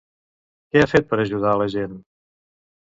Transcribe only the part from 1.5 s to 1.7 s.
a la